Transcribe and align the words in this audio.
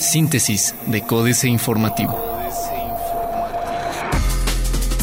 Síntesis 0.00 0.74
de 0.86 1.02
Códice 1.02 1.48
Informativo. 1.48 2.18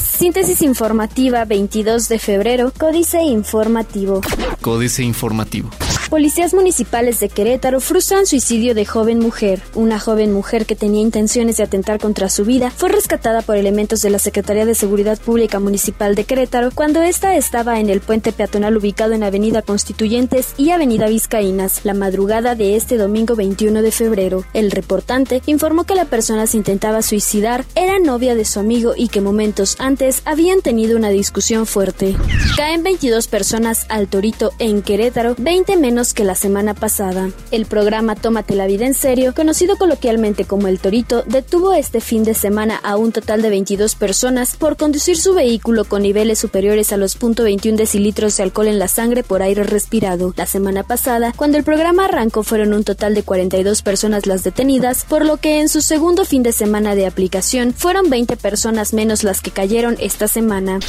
Síntesis 0.01 0.61
informativa 0.61 1.45
22 1.45 2.07
de 2.07 2.19
febrero, 2.19 2.71
Códice 2.77 3.21
Informativo. 3.21 4.21
Códice 4.61 5.03
Informativo. 5.03 5.69
Policías 6.15 6.53
municipales 6.53 7.19
de 7.19 7.27
Querétaro 7.27 7.81
frustran 7.81 8.25
suicidio 8.25 8.73
de 8.73 8.85
joven 8.85 9.19
mujer. 9.19 9.61
Una 9.73 9.99
joven 9.99 10.31
mujer 10.31 10.65
que 10.65 10.73
tenía 10.73 11.01
intenciones 11.01 11.57
de 11.57 11.63
atentar 11.63 11.99
contra 11.99 12.29
su 12.29 12.45
vida 12.45 12.71
fue 12.71 12.87
rescatada 12.87 13.41
por 13.41 13.57
elementos 13.57 14.01
de 14.01 14.09
la 14.09 14.17
Secretaría 14.17 14.65
de 14.65 14.75
Seguridad 14.75 15.19
Pública 15.19 15.59
Municipal 15.59 16.15
de 16.15 16.23
Querétaro 16.23 16.69
cuando 16.73 17.03
ésta 17.03 17.35
estaba 17.35 17.81
en 17.81 17.89
el 17.89 17.99
puente 17.99 18.31
peatonal 18.31 18.77
ubicado 18.77 19.11
en 19.11 19.23
Avenida 19.23 19.61
Constituyentes 19.61 20.53
y 20.55 20.69
Avenida 20.69 21.09
Vizcaínas, 21.09 21.81
la 21.83 21.93
madrugada 21.93 22.55
de 22.55 22.77
este 22.77 22.95
domingo 22.95 23.35
21 23.35 23.81
de 23.81 23.91
febrero. 23.91 24.45
El 24.53 24.71
reportante 24.71 25.41
informó 25.47 25.83
que 25.83 25.95
la 25.95 26.05
persona 26.05 26.47
se 26.47 26.55
intentaba 26.55 27.01
suicidar 27.01 27.65
era 27.75 27.99
novia 27.99 28.35
de 28.35 28.45
su 28.45 28.61
amigo 28.61 28.93
y 28.95 29.09
que 29.09 29.19
momentos 29.19 29.75
antes 29.79 30.21
habían 30.23 30.61
tenido 30.61 30.95
una 30.95 31.09
discusión 31.09 31.65
fuerte. 31.65 32.15
Caen 32.55 32.83
22 32.83 33.27
personas 33.27 33.85
al 33.89 34.07
Torito 34.07 34.53
en 34.59 34.81
Querétaro, 34.81 35.35
20 35.37 35.75
menos 35.75 36.04
que 36.13 36.23
la 36.23 36.35
semana 36.35 36.73
pasada. 36.73 37.29
El 37.51 37.65
programa 37.65 38.15
Tómate 38.15 38.55
la 38.55 38.67
vida 38.67 38.85
en 38.85 38.93
serio, 38.93 39.33
conocido 39.33 39.77
coloquialmente 39.77 40.45
como 40.45 40.67
El 40.67 40.79
Torito, 40.79 41.23
detuvo 41.23 41.73
este 41.73 42.01
fin 42.01 42.23
de 42.23 42.33
semana 42.33 42.79
a 42.83 42.97
un 42.97 43.11
total 43.11 43.41
de 43.41 43.49
22 43.49 43.95
personas 43.95 44.55
por 44.55 44.77
conducir 44.77 45.17
su 45.17 45.33
vehículo 45.33 45.85
con 45.85 46.03
niveles 46.03 46.39
superiores 46.39 46.91
a 46.91 46.97
los 46.97 47.19
.21 47.19 47.75
decilitros 47.75 48.37
de 48.37 48.43
alcohol 48.43 48.67
en 48.67 48.79
la 48.79 48.87
sangre 48.87 49.23
por 49.23 49.41
aire 49.41 49.63
respirado. 49.63 50.33
La 50.37 50.45
semana 50.45 50.83
pasada, 50.83 51.33
cuando 51.35 51.57
el 51.57 51.63
programa 51.63 52.05
arrancó, 52.05 52.43
fueron 52.43 52.73
un 52.73 52.83
total 52.83 53.15
de 53.15 53.23
42 53.23 53.81
personas 53.81 54.25
las 54.25 54.43
detenidas, 54.43 55.05
por 55.05 55.25
lo 55.25 55.37
que 55.37 55.59
en 55.59 55.69
su 55.69 55.81
segundo 55.81 56.25
fin 56.25 56.43
de 56.43 56.51
semana 56.51 56.95
de 56.95 57.05
aplicación 57.05 57.73
fueron 57.73 58.09
20 58.09 58.37
personas 58.37 58.93
menos 58.93 59.23
las 59.23 59.41
que 59.41 59.51
cayeron 59.51 59.97
esta 59.99 60.27
semana. 60.27 60.79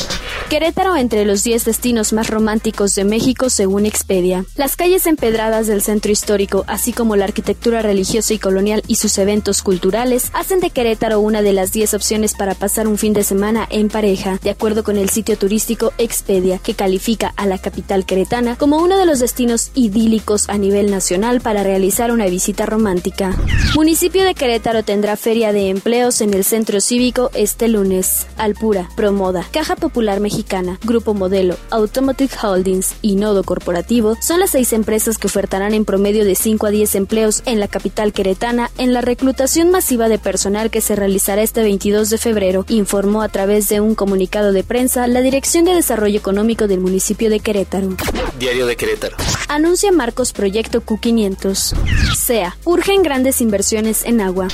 Querétaro 0.48 0.96
entre 0.96 1.24
los 1.24 1.42
10 1.42 1.64
destinos 1.64 2.12
más 2.12 2.28
románticos 2.28 2.94
de 2.94 3.04
México 3.04 3.50
según 3.50 3.86
Expedia. 3.86 4.44
Las 4.56 4.76
calles 4.76 4.95
empedradas 5.04 5.66
del 5.66 5.82
centro 5.82 6.10
histórico, 6.10 6.64
así 6.66 6.94
como 6.94 7.16
la 7.16 7.26
arquitectura 7.26 7.82
religiosa 7.82 8.32
y 8.32 8.38
colonial 8.38 8.82
y 8.88 8.96
sus 8.96 9.18
eventos 9.18 9.60
culturales, 9.60 10.30
hacen 10.32 10.60
de 10.60 10.70
Querétaro 10.70 11.20
una 11.20 11.42
de 11.42 11.52
las 11.52 11.70
10 11.72 11.92
opciones 11.92 12.32
para 12.32 12.54
pasar 12.54 12.88
un 12.88 12.96
fin 12.96 13.12
de 13.12 13.22
semana 13.22 13.66
en 13.68 13.88
pareja, 13.88 14.38
de 14.42 14.48
acuerdo 14.48 14.82
con 14.84 14.96
el 14.96 15.10
sitio 15.10 15.36
turístico 15.36 15.92
Expedia, 15.98 16.58
que 16.58 16.72
califica 16.72 17.34
a 17.36 17.44
la 17.44 17.58
capital 17.58 18.06
queretana 18.06 18.56
como 18.56 18.78
uno 18.78 18.96
de 18.96 19.04
los 19.04 19.18
destinos 19.18 19.70
idílicos 19.74 20.48
a 20.48 20.56
nivel 20.56 20.90
nacional 20.90 21.42
para 21.42 21.62
realizar 21.62 22.10
una 22.10 22.24
visita 22.24 22.64
romántica. 22.64 23.36
Municipio 23.74 24.24
de 24.24 24.34
Querétaro 24.34 24.82
tendrá 24.82 25.16
feria 25.16 25.52
de 25.52 25.68
empleos 25.68 26.22
en 26.22 26.32
el 26.32 26.44
centro 26.44 26.80
cívico 26.80 27.30
este 27.34 27.68
lunes. 27.68 28.26
Alpura, 28.38 28.88
Promoda, 28.96 29.46
Caja 29.50 29.76
Popular 29.76 30.20
Mexicana, 30.20 30.78
Grupo 30.84 31.12
Modelo, 31.12 31.56
Automotive 31.68 32.32
Holdings 32.42 32.94
y 33.02 33.16
Nodo 33.16 33.44
Corporativo 33.44 34.16
son 34.22 34.40
las 34.40 34.50
seis 34.50 34.72
empresas 34.72 34.85
empresas 34.86 35.18
que 35.18 35.26
ofertarán 35.26 35.74
en 35.74 35.84
promedio 35.84 36.24
de 36.24 36.36
5 36.36 36.64
a 36.64 36.70
10 36.70 36.94
empleos 36.94 37.42
en 37.44 37.58
la 37.58 37.66
capital 37.66 38.12
queretana 38.12 38.70
en 38.78 38.92
la 38.92 39.00
reclutación 39.00 39.72
masiva 39.72 40.08
de 40.08 40.20
personal 40.20 40.70
que 40.70 40.80
se 40.80 40.94
realizará 40.94 41.42
este 41.42 41.60
22 41.60 42.08
de 42.08 42.18
febrero, 42.18 42.64
informó 42.68 43.22
a 43.22 43.28
través 43.28 43.68
de 43.68 43.80
un 43.80 43.96
comunicado 43.96 44.52
de 44.52 44.62
prensa 44.62 45.08
la 45.08 45.22
Dirección 45.22 45.64
de 45.64 45.74
Desarrollo 45.74 46.16
Económico 46.16 46.68
del 46.68 46.78
municipio 46.78 47.30
de 47.30 47.40
Querétaro. 47.40 47.96
Diario 48.38 48.64
de 48.64 48.76
Querétaro. 48.76 49.16
Anuncia 49.48 49.90
Marcos 49.90 50.32
Proyecto 50.32 50.80
Q500. 50.80 51.74
SEA. 52.14 52.56
Urgen 52.64 53.02
grandes 53.02 53.40
inversiones 53.40 54.04
en 54.04 54.20
agua. 54.20 54.46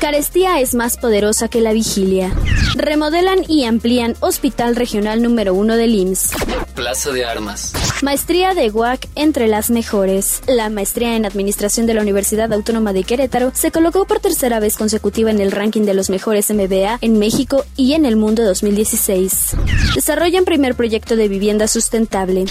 Carestía 0.00 0.60
es 0.60 0.74
más 0.74 0.98
poderosa 0.98 1.48
que 1.48 1.60
la 1.62 1.72
vigilia. 1.72 2.30
Remodelan 2.74 3.44
y 3.48 3.64
amplían 3.64 4.14
Hospital 4.20 4.76
Regional 4.76 5.22
número 5.22 5.54
1 5.54 5.76
del 5.76 5.94
IMSS. 5.94 6.32
Plaza 6.74 7.10
de 7.12 7.24
Armas. 7.24 7.72
Maestría 8.02 8.52
de 8.52 8.70
UAC 8.70 9.08
entre 9.14 9.48
las 9.48 9.70
mejores. 9.70 10.42
La 10.46 10.68
maestría 10.68 11.16
en 11.16 11.24
Administración 11.24 11.86
de 11.86 11.94
la 11.94 12.02
Universidad 12.02 12.52
Autónoma 12.52 12.92
de 12.92 13.04
Querétaro 13.04 13.52
se 13.54 13.70
colocó 13.70 14.04
por 14.04 14.20
tercera 14.20 14.60
vez 14.60 14.76
consecutiva 14.76 15.30
en 15.30 15.40
el 15.40 15.50
ranking 15.50 15.82
de 15.82 15.94
los 15.94 16.10
mejores 16.10 16.50
MBA 16.50 16.98
en 17.00 17.18
México 17.18 17.64
y 17.76 17.94
en 17.94 18.04
el 18.04 18.16
mundo 18.16 18.44
2016. 18.44 19.56
Desarrollan 19.94 20.44
primer 20.44 20.74
proyecto 20.74 21.16
de 21.16 21.28
vivienda 21.28 21.66
sustentable. 21.68 22.44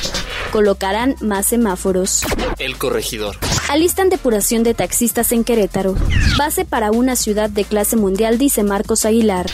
Colocarán 0.51 1.15
más 1.21 1.45
semáforos. 1.45 2.23
El 2.57 2.77
corregidor. 2.77 3.37
Alistan 3.69 4.09
depuración 4.09 4.63
de 4.63 4.73
taxistas 4.73 5.31
en 5.31 5.43
Querétaro. 5.43 5.95
Base 6.37 6.65
para 6.65 6.91
una 6.91 7.15
ciudad 7.15 7.34
de 7.35 7.65
clase 7.65 7.97
mundial, 7.97 8.37
dice 8.37 8.63
Marcos 8.63 9.05
Aguilar. 9.05 9.47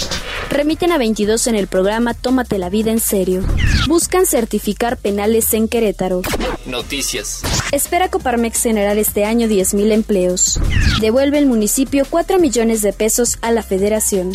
Remiten 0.50 0.92
a 0.92 0.98
22 0.98 1.48
en 1.48 1.56
el 1.56 1.68
programa 1.68 2.14
Tómate 2.14 2.60
la 2.60 2.70
vida 2.70 2.92
en 2.92 3.00
serio. 3.00 3.42
Buscan 3.88 4.26
certificar 4.26 4.98
penales 4.98 5.54
en 5.54 5.68
Querétaro. 5.68 6.22
Noticias. 6.66 7.42
Espera 7.72 8.10
Coparmex 8.10 8.62
generar 8.62 8.98
este 8.98 9.26
año 9.26 9.48
10.000 9.48 9.92
empleos. 9.92 10.60
Devuelve 11.00 11.40
el 11.40 11.46
municipio 11.46 12.06
4 12.10 12.38
millones 12.38 12.82
de 12.82 12.94
pesos 12.94 13.38
a 13.42 13.52
la 13.52 13.64
federación. 13.64 14.34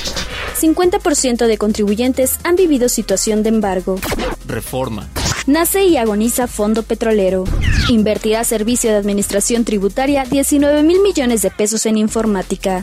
50% 0.61 1.47
de 1.47 1.59
contribuyentes 1.59 2.39
han 2.43 2.57
vivido 2.57 2.89
situación 2.89 3.43
de 3.43 3.51
embargo. 3.51 4.01
Reforma. 4.47 5.09
Nace 5.47 5.85
y 5.85 5.97
agoniza 5.97 6.49
Fondo 6.49 6.83
Petrolero. 6.83 7.45
Invertirá 7.89 8.43
Servicio 8.43 8.91
de 8.91 8.97
Administración 8.97 9.65
Tributaria 9.65 10.25
19 10.25 10.83
mil 10.83 11.01
millones 11.03 11.43
de 11.43 11.51
pesos 11.51 11.87
en 11.87 11.99
informática. 11.99 12.81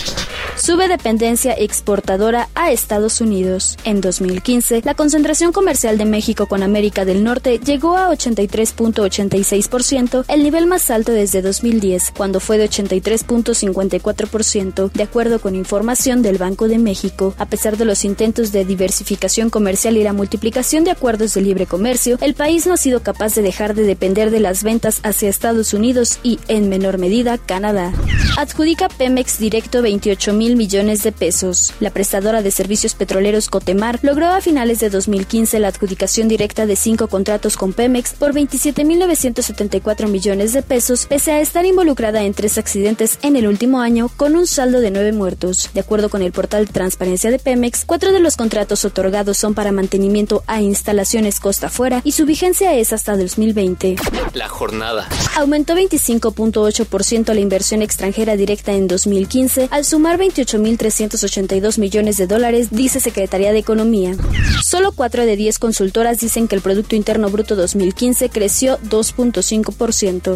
Sube 0.63 0.87
dependencia 0.87 1.51
exportadora 1.51 2.47
a 2.55 2.71
Estados 2.71 3.19
Unidos. 3.19 3.77
En 3.83 3.99
2015, 3.99 4.83
la 4.85 4.93
concentración 4.93 5.51
comercial 5.51 5.97
de 5.97 6.05
México 6.05 6.45
con 6.45 6.63
América 6.63 7.03
del 7.03 7.21
Norte 7.21 7.59
llegó 7.59 7.97
a 7.97 8.09
83.86%, 8.11 10.23
el 10.29 10.41
nivel 10.41 10.65
más 10.65 10.89
alto 10.89 11.11
desde 11.11 11.41
2010, 11.41 12.13
cuando 12.15 12.39
fue 12.39 12.57
de 12.57 12.69
83.54%, 12.69 14.89
de 14.89 15.03
acuerdo 15.03 15.41
con 15.41 15.55
información 15.55 16.21
del 16.21 16.37
Banco 16.37 16.69
de 16.69 16.77
México. 16.77 17.35
A 17.37 17.45
pesar 17.45 17.75
de 17.75 17.83
los 17.83 18.05
intentos 18.05 18.53
de 18.53 18.63
diversificación 18.63 19.49
comercial 19.49 19.97
y 19.97 20.03
la 20.03 20.13
multiplicación 20.13 20.85
de 20.85 20.91
acuerdos 20.91 21.33
de 21.33 21.41
libre 21.41 21.65
comercio, 21.65 22.17
el 22.21 22.35
país 22.35 22.65
no 22.67 22.75
ha 22.75 22.77
sido 22.77 23.03
capaz 23.03 23.35
de 23.35 23.41
dejar 23.41 23.75
de 23.75 23.83
depender 23.83 24.31
de 24.31 24.39
las 24.39 24.63
ventas 24.63 25.01
hacia 25.03 25.27
Estados 25.27 25.73
Unidos 25.73 26.19
y, 26.23 26.39
en 26.47 26.69
menor 26.69 26.99
medida, 26.99 27.37
Canadá. 27.37 27.91
Adjudica 28.37 28.87
Pemex 28.87 29.39
Directo 29.39 29.81
28 29.81 30.31
mil 30.53 30.63
millones 30.63 31.03
de 31.03 31.11
pesos. 31.11 31.73
La 31.79 31.89
prestadora 31.89 32.41
de 32.41 32.51
servicios 32.51 32.93
petroleros 32.93 33.49
Cotemar 33.49 33.99
logró 34.01 34.27
a 34.27 34.41
finales 34.41 34.79
de 34.79 34.89
2015 34.89 35.59
la 35.59 35.69
adjudicación 35.69 36.27
directa 36.27 36.65
de 36.65 36.75
cinco 36.75 37.07
contratos 37.07 37.57
con 37.57 37.73
Pemex 37.73 38.13
por 38.13 38.33
27.974 38.33 40.07
millones 40.07 40.53
de 40.53 40.61
pesos, 40.61 41.05
pese 41.05 41.31
a 41.31 41.41
estar 41.41 41.65
involucrada 41.65 42.23
en 42.23 42.33
tres 42.33 42.57
accidentes 42.57 43.19
en 43.23 43.35
el 43.35 43.47
último 43.47 43.81
año, 43.81 44.09
con 44.15 44.35
un 44.35 44.47
saldo 44.47 44.79
de 44.79 44.91
nueve 44.91 45.11
muertos. 45.11 45.69
De 45.73 45.79
acuerdo 45.79 46.09
con 46.09 46.21
el 46.21 46.31
portal 46.31 46.67
Transparencia 46.69 47.31
de 47.31 47.39
Pemex, 47.39 47.83
cuatro 47.85 48.11
de 48.11 48.19
los 48.19 48.37
contratos 48.37 48.85
otorgados 48.85 49.37
son 49.37 49.53
para 49.53 49.71
mantenimiento 49.71 50.43
a 50.47 50.61
instalaciones 50.61 51.39
costa 51.39 51.67
afuera 51.67 52.01
y 52.03 52.13
su 52.13 52.25
vigencia 52.25 52.73
es 52.75 52.93
hasta 52.93 53.17
2020. 53.17 53.95
La 54.33 54.47
jornada. 54.47 55.07
Aumentó 55.35 55.75
25.8% 55.75 57.33
la 57.33 57.39
inversión 57.39 57.81
extranjera 57.81 58.35
directa 58.35 58.71
en 58.73 58.87
2015 58.87 59.69
al 59.71 59.85
sumar 59.85 60.17
28.382 60.45 61.77
millones 61.77 62.17
de 62.17 62.27
dólares, 62.27 62.67
dice 62.71 62.99
Secretaría 62.99 63.51
de 63.51 63.59
Economía. 63.59 64.15
Solo 64.63 64.91
4 64.91 65.25
de 65.25 65.35
10 65.35 65.59
consultoras 65.59 66.19
dicen 66.19 66.47
que 66.47 66.55
el 66.55 66.61
Producto 66.61 66.95
Interno 66.95 67.29
Bruto 67.29 67.55
2015 67.55 68.29
creció 68.29 68.79
2.5%. 68.79 70.35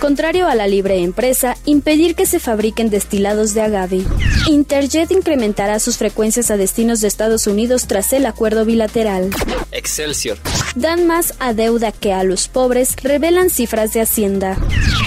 Contrario 0.00 0.46
a 0.46 0.54
la 0.54 0.68
libre 0.68 1.02
empresa, 1.02 1.56
impedir 1.64 2.14
que 2.14 2.26
se 2.26 2.38
fabriquen 2.38 2.90
destilados 2.90 3.54
de 3.54 3.62
agave. 3.62 4.04
Interjet 4.46 5.10
incrementará 5.10 5.80
sus 5.80 5.96
frecuencias 5.96 6.50
a 6.50 6.56
destinos 6.56 7.00
de 7.00 7.08
Estados 7.08 7.46
Unidos 7.46 7.86
tras 7.86 8.12
el 8.12 8.26
acuerdo 8.26 8.64
bilateral. 8.64 9.30
Excelsior. 9.72 10.38
Dan 10.74 11.06
más 11.06 11.34
a 11.40 11.52
deuda 11.52 11.92
que 11.92 12.12
a 12.12 12.22
los 12.22 12.48
pobres, 12.48 12.96
revelan 13.02 13.50
cifras 13.50 13.92
de 13.92 14.00
Hacienda. 14.00 14.56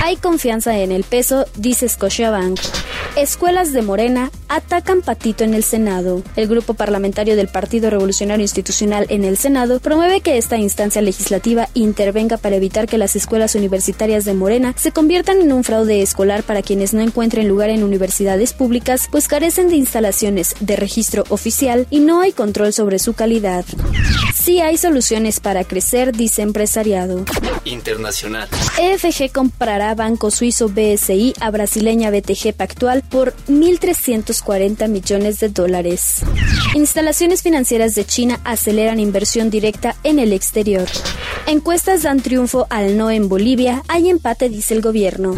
Hay 0.04 0.18
confianza 0.18 0.78
en 0.78 0.92
el 0.92 1.04
peso, 1.04 1.46
dice 1.56 1.88
Scotiabank. 1.88 2.60
Escuelas 3.18 3.74
de 3.74 3.82
Morena 3.82 4.32
atacan 4.48 5.02
patito 5.02 5.44
en 5.44 5.54
el 5.54 5.64
Senado. 5.64 6.24
El 6.38 6.48
grupo 6.48 6.76
parlamentario 6.76 7.36
del 7.36 7.50
Partido 7.50 7.90
Revolucionario 7.90 8.44
Institucional 8.44 9.06
en 9.10 9.26
el 9.26 9.36
Senado 9.36 9.82
promueve 9.82 10.22
que 10.22 10.38
esta 10.38 10.58
instancia 10.58 11.02
legislativa 11.02 11.68
intervenga 11.74 12.38
para 12.38 12.56
evitar 12.56 12.88
que 12.88 12.98
las 12.98 13.18
escuelas 13.18 13.56
universitarias 13.56 14.24
de 14.24 14.34
Morena 14.34 14.74
se 14.78 14.94
conviertan 14.94 15.42
en 15.42 15.52
un 15.52 15.66
fraude 15.66 16.02
escolar 16.02 16.44
para 16.44 16.62
quienes 16.62 16.94
no 16.94 17.02
encuentren 17.02 17.50
lugar 17.50 17.70
en 17.70 17.84
universidades 17.84 18.54
públicas, 18.54 19.10
pues 19.12 19.28
carecen 19.28 19.68
de 19.68 19.76
instalaciones 19.76 20.56
de 20.62 20.78
registro 20.78 21.26
oficial 21.28 21.88
y 21.90 22.00
no 22.00 22.22
hay 22.22 22.32
control 22.32 22.72
sobre 22.72 22.98
su 22.98 23.14
calidad. 23.14 23.66
Sí 24.34 24.62
hay 24.62 24.78
soluciones 24.78 25.42
para 25.42 25.66
crecer, 25.66 26.16
dice 26.16 26.44
empresariado. 26.44 27.26
Internacional. 27.66 28.50
EFG 28.80 29.32
comprará 29.32 29.94
banco 29.96 30.32
suizo 30.32 30.70
BSI 30.70 31.34
a 31.40 31.52
brasileña 31.52 32.12
BTG 32.12 32.54
Pactual 32.54 33.04
por 33.04 33.36
1.340 33.48 34.88
millones 34.88 35.40
de 35.40 35.50
dólares. 35.50 36.22
Instalaciones 36.76 37.42
financieras 37.42 37.96
de 37.96 38.06
China 38.06 38.40
aceleran 38.44 39.00
inversión 39.00 39.50
directa 39.50 39.96
en 40.04 40.20
el 40.20 40.34
exterior. 40.34 40.88
Encuestas 41.48 42.04
dan 42.04 42.22
triunfo 42.22 42.68
al 42.70 42.98
no 42.98 43.12
en 43.12 43.30
Bolivia, 43.30 43.84
hay 43.88 44.10
empate, 44.10 44.50
dice 44.50 44.74
el 44.74 44.82
gobierno. 44.82 45.36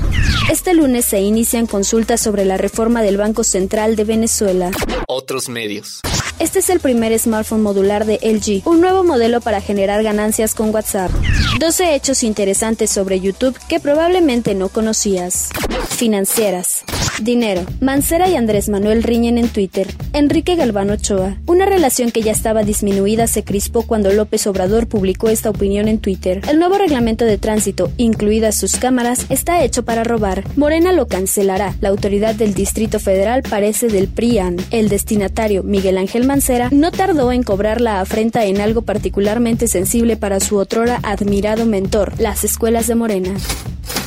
Este 0.52 0.74
lunes 0.74 1.06
se 1.06 1.22
inician 1.22 1.66
consultas 1.66 2.22
sobre 2.22 2.46
la 2.46 2.58
reforma 2.58 3.02
del 3.02 3.18
Banco 3.18 3.44
Central 3.44 3.96
de 3.96 4.04
Venezuela. 4.04 4.72
Otros 5.08 5.50
medios. 5.50 6.02
Este 6.40 6.60
es 6.60 6.70
el 6.70 6.80
primer 6.80 7.18
smartphone 7.18 7.62
modular 7.62 8.06
de 8.06 8.20
LG, 8.22 8.68
un 8.68 8.82
nuevo 8.82 9.04
modelo 9.04 9.40
para 9.40 9.62
generar 9.62 10.04
ganancias 10.04 10.56
con 10.56 10.74
WhatsApp. 10.74 11.12
12 11.60 11.96
hechos 11.96 12.24
interesantes 12.24 12.90
sobre 12.90 13.20
YouTube 13.20 13.58
que 13.68 13.80
probablemente 13.80 14.56
no 14.56 14.70
conocías. 14.70 15.50
Financieras. 15.94 16.84
Dinero. 17.22 17.62
Mancera 17.80 18.28
y 18.28 18.36
Andrés 18.36 18.68
Manuel 18.68 19.04
riñen 19.04 19.38
en 19.38 19.48
Twitter. 19.48 19.88
Enrique 20.14 20.56
Galván 20.56 20.90
Ochoa. 20.90 21.38
Una 21.46 21.66
relación 21.66 22.12
que 22.12 22.24
ya 22.24 22.32
estaba 22.32 22.64
disminuida 22.64 23.28
se 23.28 23.44
crispó 23.44 23.84
cuando 23.84 24.12
López 24.12 24.48
Obrador 24.48 24.88
publicó 24.88 25.30
esta 25.30 25.52
opinión 25.52 25.88
en 25.88 26.00
Twitter. 26.00 26.42
El 26.50 26.58
nuevo 26.60 26.78
reglamento 26.78 27.26
de 27.26 27.38
tránsito, 27.38 27.92
incluidas 27.98 28.58
sus 28.58 28.76
cámaras, 28.76 29.28
está 29.30 29.64
hecho 29.64 29.86
para 29.86 30.04
robar. 30.04 30.44
Morena 30.58 30.92
lo 30.92 31.08
cancelará. 31.08 31.76
La 31.80 31.90
autoridad 31.90 32.34
del 32.34 32.56
Distrito 32.56 33.00
Federal 33.00 33.44
parece 33.44 33.88
del 33.88 34.08
PRIAN. 34.08 34.58
El 34.72 34.90
destinatario, 34.90 35.64
Miguel 35.64 36.00
Ángel 36.00 36.26
Mancera, 36.26 36.70
no 36.72 36.92
tardó 36.92 37.32
en 37.32 37.44
cobrar 37.44 37.80
la 37.80 38.02
afrenta 38.02 38.46
en 38.46 38.60
algo 38.60 38.82
particularmente 38.82 39.68
sensible 39.68 40.18
para 40.18 40.40
su 40.40 40.58
otrora 40.58 41.00
admirado 41.04 41.66
mentor, 41.66 42.14
las 42.20 42.44
escuelas 42.44 42.88
de 42.88 42.96
Morena. 42.96 43.36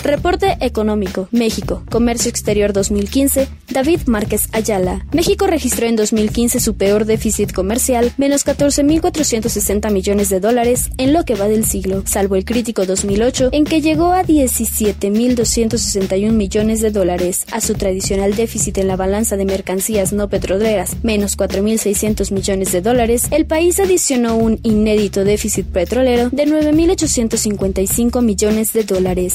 Reporte 0.03 0.57
económico. 0.61 1.29
México. 1.33 1.83
Comercio 1.91 2.29
Exterior 2.29 2.73
2015. 2.73 3.49
David 3.69 4.03
Márquez 4.07 4.49
Ayala. 4.53 5.05
México 5.13 5.49
registró 5.49 5.87
en 5.87 5.97
2015 5.97 6.61
su 6.61 6.77
peor 6.77 7.07
déficit 7.07 7.53
comercial, 7.53 8.13
menos 8.17 8.47
14.460 8.47 9.91
millones 9.91 10.29
de 10.29 10.39
dólares 10.39 10.91
en 10.97 11.13
lo 11.13 11.25
que 11.25 11.35
va 11.35 11.49
del 11.49 11.65
siglo, 11.65 12.05
salvo 12.07 12.37
el 12.37 12.45
crítico 12.45 12.87
2008, 12.87 13.49
en 13.53 13.65
que 13.65 13.81
llegó 13.81 14.13
a 14.13 14.23
17.261 14.23 16.31
millones 16.31 16.81
de 16.81 16.93
dólares. 16.93 17.45
A 17.51 17.61
su 17.61 17.75
tradicional 17.75 18.37
déficit 18.37 18.79
en 18.79 18.87
la 18.89 18.97
balanza 18.97 19.37
de 19.37 19.45
mercancías 19.45 20.13
no 20.13 20.29
petroleras, 20.29 20.97
menos 21.03 21.37
4.600 21.37 22.33
millones 22.33 22.71
de 22.73 22.81
dólares, 22.81 23.27
el 23.33 23.47
país 23.47 23.81
adicionó 23.81 24.37
un 24.37 24.61
inédito 24.63 25.25
déficit 25.25 25.67
petrolero 25.67 26.31
de 26.31 26.47
9.855 26.47 28.23
millones 28.23 28.73
de 28.73 28.85
dólares. 28.85 29.35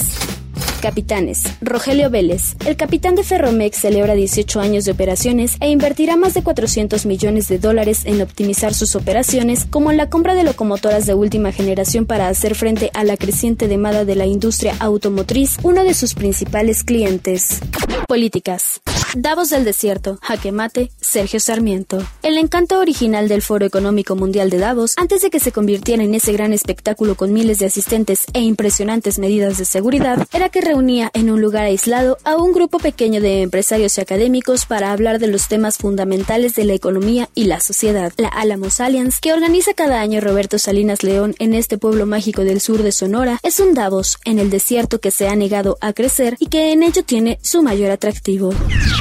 Capitanes. 0.81 1.43
Rogelio 1.61 2.09
Vélez. 2.09 2.55
El 2.65 2.75
capitán 2.75 3.15
de 3.15 3.23
Ferromex 3.23 3.77
celebra 3.77 4.15
18 4.15 4.59
años 4.59 4.83
de 4.83 4.91
operaciones 4.91 5.55
e 5.59 5.69
invertirá 5.69 6.17
más 6.17 6.33
de 6.33 6.43
400 6.43 7.05
millones 7.05 7.47
de 7.47 7.59
dólares 7.59 8.01
en 8.05 8.21
optimizar 8.21 8.73
sus 8.73 8.95
operaciones, 8.95 9.65
como 9.69 9.91
la 9.91 10.09
compra 10.09 10.33
de 10.33 10.43
locomotoras 10.43 11.05
de 11.05 11.13
última 11.13 11.51
generación 11.51 12.05
para 12.05 12.27
hacer 12.27 12.55
frente 12.55 12.89
a 12.93 13.03
la 13.03 13.15
creciente 13.15 13.67
demanda 13.67 14.05
de 14.05 14.15
la 14.15 14.25
industria 14.25 14.75
automotriz, 14.79 15.57
uno 15.63 15.83
de 15.83 15.93
sus 15.93 16.15
principales 16.15 16.83
clientes. 16.83 17.61
Políticas. 18.07 18.81
Davos 19.15 19.49
del 19.49 19.65
Desierto, 19.65 20.19
Jaque 20.21 20.53
Mate, 20.53 20.89
Sergio 21.01 21.39
Sarmiento. 21.41 22.01
El 22.23 22.37
encanto 22.37 22.79
original 22.79 23.27
del 23.27 23.41
Foro 23.41 23.65
Económico 23.65 24.15
Mundial 24.15 24.49
de 24.49 24.57
Davos, 24.57 24.93
antes 24.97 25.21
de 25.21 25.29
que 25.29 25.41
se 25.41 25.51
convirtiera 25.51 26.01
en 26.03 26.13
ese 26.15 26.31
gran 26.31 26.53
espectáculo 26.53 27.15
con 27.15 27.33
miles 27.33 27.59
de 27.59 27.65
asistentes 27.65 28.25
e 28.33 28.39
impresionantes 28.39 29.19
medidas 29.19 29.57
de 29.57 29.65
seguridad, 29.65 30.25
era 30.31 30.47
que 30.47 30.61
reunía 30.71 31.11
en 31.13 31.29
un 31.29 31.41
lugar 31.41 31.65
aislado 31.65 32.17
a 32.23 32.37
un 32.37 32.53
grupo 32.53 32.79
pequeño 32.79 33.19
de 33.19 33.41
empresarios 33.41 33.97
y 33.97 34.01
académicos 34.01 34.65
para 34.65 34.93
hablar 34.93 35.19
de 35.19 35.27
los 35.27 35.49
temas 35.49 35.77
fundamentales 35.77 36.55
de 36.55 36.63
la 36.63 36.71
economía 36.71 37.27
y 37.35 37.43
la 37.43 37.59
sociedad. 37.59 38.13
La 38.15 38.29
Alamos 38.29 38.79
Alliance, 38.79 39.19
que 39.21 39.33
organiza 39.33 39.73
cada 39.73 39.99
año 39.99 40.21
Roberto 40.21 40.57
Salinas 40.59 41.03
León 41.03 41.35
en 41.39 41.53
este 41.53 41.77
pueblo 41.77 42.05
mágico 42.05 42.45
del 42.45 42.61
sur 42.61 42.83
de 42.83 42.93
Sonora, 42.93 43.37
es 43.43 43.59
un 43.59 43.73
Davos 43.73 44.17
en 44.23 44.39
el 44.39 44.49
desierto 44.49 44.99
que 44.99 45.11
se 45.11 45.27
ha 45.27 45.35
negado 45.35 45.77
a 45.81 45.91
crecer 45.91 46.37
y 46.39 46.47
que 46.47 46.71
en 46.71 46.83
ello 46.83 47.03
tiene 47.03 47.37
su 47.41 47.63
mayor 47.63 47.91
atractivo. 47.91 48.53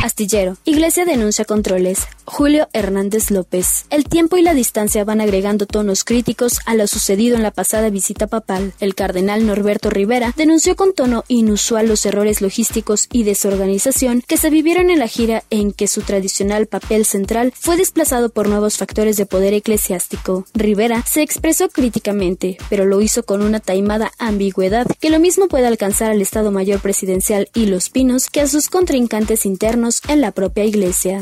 Astillero. 0.03 0.57
Iglesia 0.65 1.05
denuncia 1.05 1.45
controles. 1.45 2.01
Julio 2.25 2.69
Hernández 2.73 3.31
López. 3.31 3.87
El 3.91 4.05
tiempo 4.05 4.37
y 4.37 4.43
la 4.43 4.55
distancia 4.55 5.05
van 5.05 5.21
agregando 5.21 5.67
tonos 5.67 6.05
críticos 6.05 6.59
a 6.67 6.75
lo 6.75 6.87
sucedido 6.87 7.37
en 7.37 7.43
la 7.43 7.51
pasada 7.51 7.91
visita 7.91 8.27
papal. 8.27 8.73
El 8.81 8.95
cardenal 8.95 9.47
Norberto 9.47 9.91
Rivera 9.91 10.33
denunció 10.37 10.75
con 10.75 10.95
tono 10.95 11.25
inusual 11.29 11.60
los 11.69 12.07
errores 12.07 12.41
logísticos 12.41 13.07
y 13.13 13.23
desorganización 13.23 14.23
que 14.27 14.37
se 14.37 14.51
vivieron 14.51 14.91
en 14.91 14.99
la 14.99 15.09
gira 15.09 15.45
en 15.51 15.73
que 15.73 15.89
su 15.89 16.03
tradicional 16.03 16.67
papel 16.67 17.05
central 17.05 17.53
fue 17.55 17.77
desplazado 17.77 18.31
por 18.31 18.49
nuevos 18.49 18.79
factores 18.79 19.17
de 19.17 19.27
poder 19.27 19.55
eclesiástico. 19.55 20.47
Rivera 20.55 21.05
se 21.07 21.23
expresó 21.23 21.69
críticamente, 21.69 22.57
pero 22.69 22.87
lo 22.87 23.01
hizo 23.01 23.23
con 23.25 23.43
una 23.43 23.61
taimada 23.61 24.13
ambigüedad 24.19 24.87
que 25.01 25.11
lo 25.11 25.21
mismo 25.21 25.49
puede 25.49 25.67
alcanzar 25.67 26.11
al 26.11 26.23
Estado 26.23 26.51
Mayor 26.51 26.81
Presidencial 26.81 27.49
y 27.55 27.67
los 27.67 27.91
Pinos 27.91 28.29
que 28.29 28.41
a 28.41 28.47
sus 28.47 28.69
contrincantes 28.69 29.47
internos 29.47 30.01
en 30.09 30.21
la 30.21 30.33
propia 30.33 30.65
iglesia. 30.65 31.21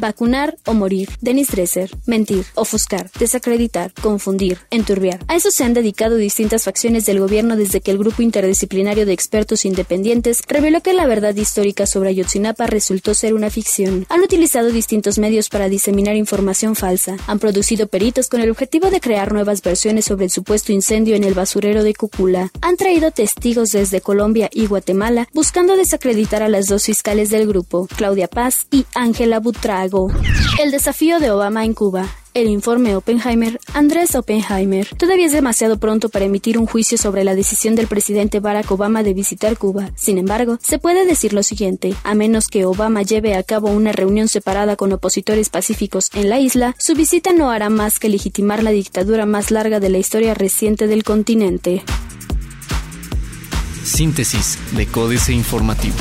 Vacunar 0.00 0.56
o 0.66 0.74
morir. 0.74 1.08
Denis 1.20 1.48
Dresser. 1.48 1.90
Mentir. 2.06 2.44
Ofuscar. 2.54 3.10
Desacreditar. 3.18 3.92
Confundir. 3.94 4.58
Enturbiar. 4.70 5.24
A 5.28 5.36
eso 5.36 5.50
se 5.50 5.64
han 5.64 5.74
dedicado 5.74 6.16
distintas 6.16 6.64
facciones 6.64 7.06
del 7.06 7.20
gobierno 7.20 7.56
desde 7.56 7.80
que 7.80 7.90
el 7.90 7.98
grupo 7.98 8.22
interdisciplinario 8.22 9.06
de 9.06 9.12
expertos 9.12 9.64
independientes 9.64 10.42
reveló 10.46 10.82
que 10.82 10.92
la 10.92 11.06
verdad 11.06 11.34
histórica 11.34 11.86
sobre 11.86 12.10
Ayotzinapa 12.10 12.66
resultó 12.66 13.14
ser 13.14 13.34
una 13.34 13.50
ficción. 13.50 14.06
Han 14.08 14.20
utilizado 14.20 14.70
distintos 14.70 15.18
medios 15.18 15.48
para 15.48 15.68
diseminar 15.68 16.16
información 16.16 16.76
falsa. 16.76 17.16
Han 17.26 17.38
producido 17.38 17.86
peritos 17.86 18.28
con 18.28 18.40
el 18.40 18.50
objetivo 18.50 18.90
de 18.90 19.00
crear 19.00 19.32
nuevas 19.32 19.62
versiones 19.62 20.04
sobre 20.04 20.26
el 20.26 20.30
supuesto 20.30 20.72
incendio 20.72 21.16
en 21.16 21.24
el 21.24 21.34
basurero 21.34 21.82
de 21.82 21.94
Cúcula. 21.94 22.50
Han 22.60 22.76
traído 22.76 23.10
testigos 23.10 23.70
desde 23.70 24.00
Colombia 24.00 24.50
y 24.52 24.66
Guatemala 24.66 25.28
buscando 25.32 25.76
desacreditar 25.76 26.42
a 26.42 26.48
las 26.48 26.66
dos 26.66 26.84
fiscales 26.84 27.30
del 27.30 27.46
grupo, 27.46 27.88
Claudia 27.96 28.28
Paz 28.28 28.66
y 28.70 28.84
Ángela 28.94 29.40
Butrago. 29.40 29.85
El 30.60 30.70
desafío 30.70 31.20
de 31.20 31.30
Obama 31.30 31.64
en 31.64 31.72
Cuba. 31.74 32.06
El 32.34 32.48
informe 32.48 32.96
Oppenheimer, 32.96 33.60
Andrés 33.72 34.14
Oppenheimer. 34.14 34.88
Todavía 34.96 35.26
es 35.26 35.32
demasiado 35.32 35.78
pronto 35.78 36.08
para 36.08 36.24
emitir 36.24 36.58
un 36.58 36.66
juicio 36.66 36.98
sobre 36.98 37.24
la 37.24 37.34
decisión 37.34 37.74
del 37.76 37.86
presidente 37.86 38.40
Barack 38.40 38.70
Obama 38.70 39.02
de 39.02 39.14
visitar 39.14 39.56
Cuba. 39.56 39.90
Sin 39.94 40.18
embargo, 40.18 40.58
se 40.60 40.78
puede 40.78 41.06
decir 41.06 41.32
lo 41.32 41.42
siguiente, 41.42 41.94
a 42.04 42.14
menos 42.14 42.48
que 42.48 42.66
Obama 42.66 43.02
lleve 43.02 43.36
a 43.36 43.42
cabo 43.42 43.70
una 43.70 43.92
reunión 43.92 44.28
separada 44.28 44.76
con 44.76 44.92
opositores 44.92 45.48
pacíficos 45.48 46.10
en 46.14 46.28
la 46.28 46.40
isla, 46.40 46.74
su 46.78 46.94
visita 46.94 47.32
no 47.32 47.50
hará 47.50 47.70
más 47.70 47.98
que 47.98 48.08
legitimar 48.08 48.62
la 48.62 48.70
dictadura 48.70 49.24
más 49.24 49.50
larga 49.50 49.80
de 49.80 49.88
la 49.88 49.98
historia 49.98 50.34
reciente 50.34 50.88
del 50.88 51.04
continente. 51.04 51.84
Síntesis 53.84 54.58
de 54.72 54.86
Códice 54.86 55.32
Informativo. 55.32 55.94